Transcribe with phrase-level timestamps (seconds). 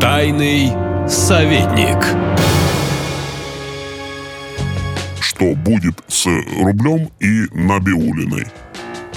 [0.00, 0.72] Тайный
[1.08, 1.96] советник.
[5.20, 6.26] Что будет с
[6.60, 8.46] рублем и Набиулиной?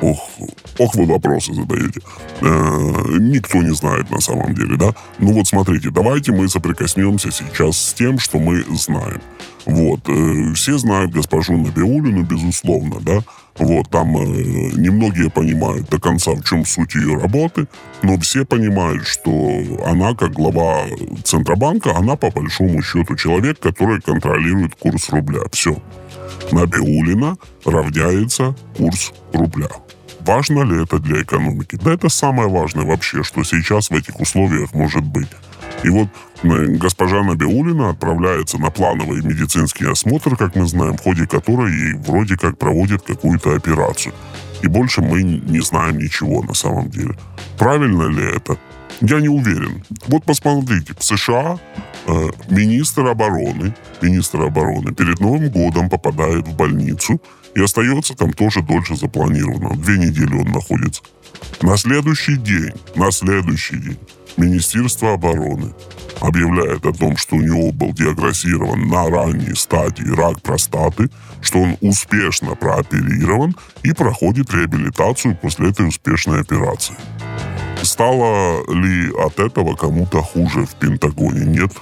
[0.00, 0.30] Ох,
[0.78, 2.00] ох вы вопросы задаете.
[2.40, 4.94] Э, никто не знает на самом деле, да?
[5.18, 9.20] Ну вот смотрите, давайте мы соприкоснемся сейчас с тем, что мы знаем.
[9.64, 13.22] Вот, э, все знают госпожу Набиулину, безусловно, да?
[13.58, 14.22] Вот, там э,
[14.74, 17.68] немногие понимают до конца, в чем суть ее работы,
[18.02, 19.30] но все понимают, что
[19.84, 20.86] она, как глава
[21.22, 25.42] Центробанка, она по большому счету человек, который контролирует курс рубля.
[25.52, 25.76] Все.
[26.50, 29.68] Набиулина равняется курс рубля.
[30.24, 31.78] Важно ли это для экономики?
[31.82, 35.28] Да это самое важное вообще, что сейчас в этих условиях может быть.
[35.82, 36.08] И вот
[36.42, 41.94] э, госпожа Набиулина отправляется на плановый медицинский осмотр, как мы знаем, в ходе которой ей
[41.94, 44.14] вроде как проводят какую-то операцию.
[44.62, 47.16] И больше мы не знаем ничего на самом деле.
[47.58, 48.56] Правильно ли это?
[49.00, 49.82] Я не уверен.
[50.06, 51.58] Вот посмотрите, в США
[52.48, 57.20] министр обороны, министр обороны перед Новым годом попадает в больницу
[57.54, 59.76] и остается там тоже дольше запланированного.
[59.76, 61.02] Две недели он находится.
[61.60, 63.98] На следующий день, на следующий день
[64.36, 65.72] Министерство обороны
[66.20, 71.76] объявляет о том, что у него был диагностирован на ранней стадии рак простаты, что он
[71.80, 76.94] успешно прооперирован и проходит реабилитацию после этой успешной операции.
[77.82, 81.44] Стало ли от этого кому-то хуже в Пентагоне?
[81.44, 81.72] Нет.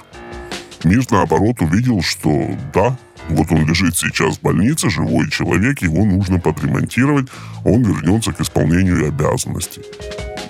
[0.83, 2.97] Мир, наоборот, увидел, что да,
[3.29, 7.27] вот он лежит сейчас в больнице, живой человек, его нужно подремонтировать,
[7.63, 9.81] он вернется к исполнению обязанностей.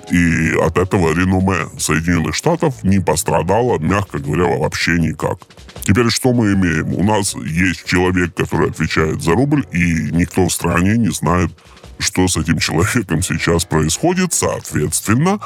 [0.09, 5.39] И от этого реноме Соединенных Штатов не пострадало, мягко говоря, вообще никак.
[5.81, 6.93] Теперь что мы имеем?
[6.93, 11.51] У нас есть человек, который отвечает за рубль, и никто в стране не знает,
[11.97, 14.33] что с этим человеком сейчас происходит.
[14.33, 15.39] Соответственно,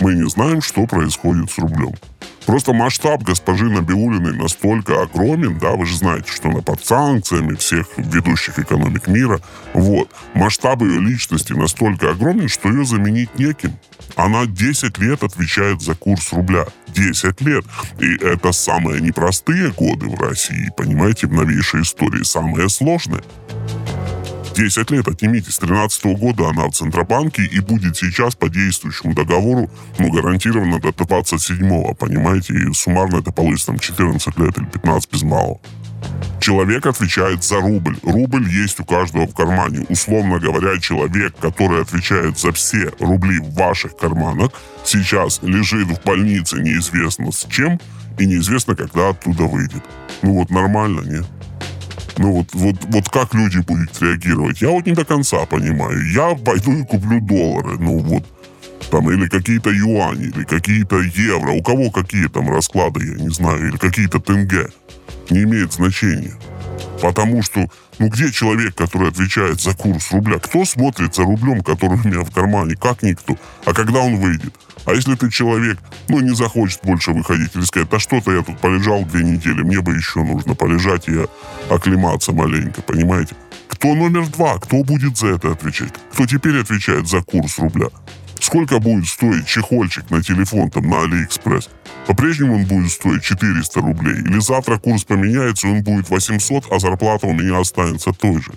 [0.00, 1.94] мы не знаем, что происходит с рублем.
[2.46, 7.86] Просто масштаб госпожи Набиулиной настолько огромен, да, вы же знаете, что она под санкциями всех
[7.96, 9.40] ведущих экономик мира.
[9.74, 10.08] Вот.
[10.34, 13.76] Масштаб ее личности настолько огромен, что ее заменить неким.
[14.16, 16.66] Она 10 лет отвечает за курс рубля.
[16.88, 17.64] 10 лет.
[18.00, 22.22] И это самые непростые годы в России, понимаете, в новейшей истории.
[22.22, 23.22] Самые сложные.
[24.54, 25.50] 10 лет отнимите.
[25.50, 30.88] С 13 года она в Центробанке и будет сейчас по действующему договору, ну, гарантированно до
[30.88, 32.54] 27-го, понимаете?
[32.54, 35.60] И суммарно это получится там 14 лет или 15 без малого.
[36.40, 37.96] Человек отвечает за рубль.
[38.02, 39.86] Рубль есть у каждого в кармане.
[39.88, 44.50] Условно говоря, человек, который отвечает за все рубли в ваших карманах,
[44.84, 47.80] сейчас лежит в больнице неизвестно с чем
[48.18, 49.82] и неизвестно, когда оттуда выйдет.
[50.22, 51.26] Ну вот нормально, нет?
[52.18, 54.60] Ну вот, вот, вот как люди будут реагировать?
[54.60, 56.12] Я вот не до конца понимаю.
[56.12, 57.78] Я пойду и куплю доллары.
[57.78, 58.24] Ну вот,
[58.90, 61.52] там, или какие-то юани, или какие-то евро.
[61.52, 64.68] У кого какие там расклады, я не знаю, или какие-то тенге.
[65.30, 66.34] Не имеет значения.
[67.00, 67.66] Потому что,
[67.98, 70.38] ну где человек, который отвечает за курс рубля?
[70.38, 72.76] Кто смотрит за рублем, который у меня в кармане?
[72.76, 73.36] Как никто.
[73.64, 74.54] А когда он выйдет?
[74.84, 75.78] А если ты человек,
[76.08, 79.80] ну, не захочет больше выходить или сказать, да что-то я тут полежал две недели, мне
[79.80, 81.26] бы еще нужно полежать и
[81.70, 83.36] оклематься маленько, понимаете?
[83.68, 84.58] Кто номер два?
[84.58, 85.92] Кто будет за это отвечать?
[86.12, 87.88] Кто теперь отвечает за курс рубля?
[88.40, 91.68] Сколько будет стоить чехольчик на телефон там на Алиэкспресс?
[92.08, 94.20] По-прежнему он будет стоить 400 рублей?
[94.20, 98.52] Или завтра курс поменяется, он будет 800, а зарплата у меня останется той же?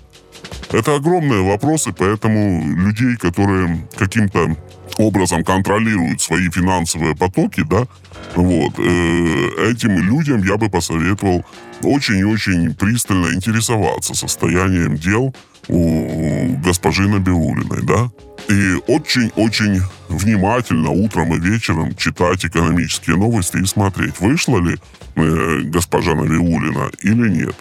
[0.72, 4.56] Это огромные вопросы, поэтому людей, которые каким-то
[4.98, 7.86] образом контролируют свои финансовые потоки, да,
[8.34, 11.44] вот, э, этим людям я бы посоветовал
[11.82, 15.34] очень и очень пристально интересоваться состоянием дел
[15.68, 18.10] у госпожи Набиулиной, да,
[18.48, 24.76] и очень-очень внимательно утром и вечером читать экономические новости и смотреть, вышла ли
[25.16, 27.54] э, госпожа Набиулина или нет.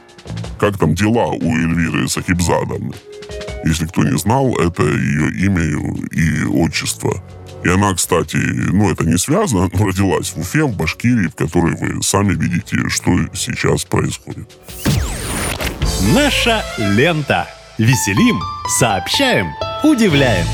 [0.59, 2.94] Как там дела у Эльвиры Сахибзадовны.
[3.65, 5.63] Если кто не знал, это ее имя
[6.11, 7.21] и отчество.
[7.63, 11.75] И она, кстати, ну это не связано, но родилась в Уфе, в Башкирии, в которой
[11.75, 14.47] вы сами видите, что сейчас происходит.
[16.13, 17.47] Наша лента.
[17.77, 18.39] Веселим,
[18.79, 19.47] сообщаем,
[19.83, 20.45] удивляем.